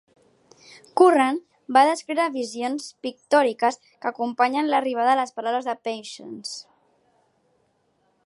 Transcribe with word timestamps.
Curran 1.01 1.35
va 1.75 1.83
descriure 1.89 2.25
visions 2.37 2.87
pictòriques 3.07 3.77
que 3.85 4.09
acompanyen 4.11 4.71
l'arribada 4.71 5.11
de 5.13 5.17
les 5.21 5.35
paraules 5.37 5.71
de 5.71 5.75
Patience. 5.89 6.57